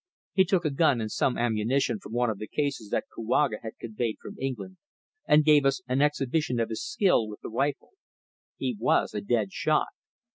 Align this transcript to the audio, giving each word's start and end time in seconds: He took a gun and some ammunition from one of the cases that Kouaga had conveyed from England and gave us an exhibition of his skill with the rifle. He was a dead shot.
He 0.33 0.45
took 0.45 0.65
a 0.65 0.71
gun 0.71 0.99
and 0.99 1.11
some 1.11 1.37
ammunition 1.37 1.99
from 1.99 2.13
one 2.13 2.31
of 2.31 2.39
the 2.39 2.47
cases 2.47 2.89
that 2.89 3.05
Kouaga 3.15 3.57
had 3.61 3.77
conveyed 3.79 4.17
from 4.19 4.35
England 4.41 4.77
and 5.27 5.45
gave 5.45 5.63
us 5.63 5.81
an 5.87 6.01
exhibition 6.01 6.59
of 6.59 6.69
his 6.69 6.83
skill 6.83 7.27
with 7.27 7.41
the 7.41 7.49
rifle. 7.51 7.91
He 8.57 8.75
was 8.79 9.13
a 9.13 9.21
dead 9.21 9.53
shot. 9.53 9.89